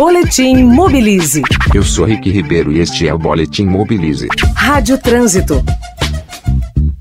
[0.00, 1.42] Boletim Mobilize.
[1.74, 4.28] Eu sou Rick Ribeiro e este é o Boletim Mobilize.
[4.54, 5.62] Rádio Trânsito.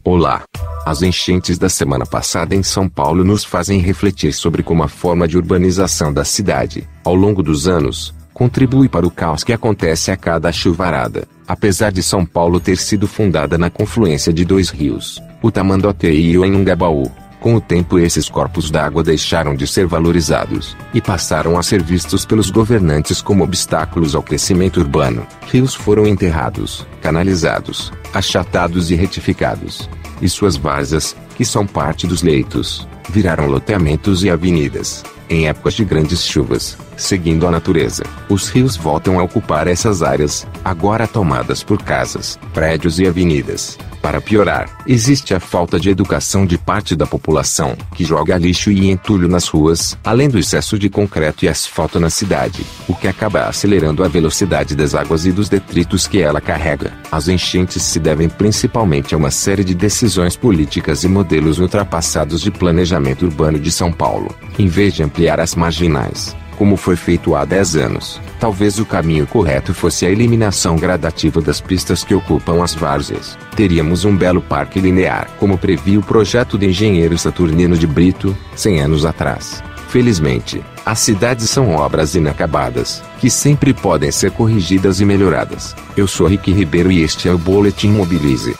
[0.03, 0.43] Olá.
[0.85, 5.29] As enchentes da semana passada em São Paulo nos fazem refletir sobre como a forma
[5.29, 10.17] de urbanização da cidade, ao longo dos anos, contribui para o caos que acontece a
[10.17, 11.25] cada chuvarada.
[11.47, 16.37] Apesar de São Paulo ter sido fundada na confluência de dois rios, o Tamanduateí e
[16.37, 17.09] o Anhangabaú,
[17.39, 22.25] com o tempo esses corpos d'água deixaram de ser valorizados, e passaram a ser vistos
[22.25, 25.25] pelos governantes como obstáculos ao crescimento urbano.
[25.47, 29.89] Rios foram enterrados, canalizados, achatados e retificados.
[30.21, 35.03] E suas várzeas, que são parte dos leitos, viraram loteamentos e avenidas.
[35.29, 40.47] Em épocas de grandes chuvas, seguindo a natureza, os rios voltam a ocupar essas áreas,
[40.65, 43.77] agora tomadas por casas, prédios e avenidas.
[44.01, 48.89] Para piorar, existe a falta de educação de parte da população, que joga lixo e
[48.89, 53.43] entulho nas ruas, além do excesso de concreto e asfalto na cidade, o que acaba
[53.43, 56.93] acelerando a velocidade das águas e dos detritos que ela carrega.
[57.11, 62.51] As enchentes se devem principalmente a uma série de decisões políticas e modelos ultrapassados de
[62.51, 67.45] planejamento urbano de São Paulo, em vez de ampliar as marginais como foi feito há
[67.45, 68.19] 10 anos.
[68.37, 73.37] Talvez o caminho correto fosse a eliminação gradativa das pistas que ocupam as várzeas.
[73.55, 78.81] Teríamos um belo parque linear, como previa o projeto do engenheiro Saturnino de Brito, 100
[78.81, 79.63] anos atrás.
[79.87, 85.73] Felizmente, as cidades são obras inacabadas, que sempre podem ser corrigidas e melhoradas.
[85.95, 88.53] Eu sou Rick Ribeiro e este é o Boletim Mobilize.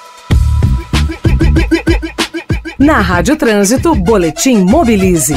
[2.80, 5.36] Na Rádio Trânsito, Boletim Mobilize.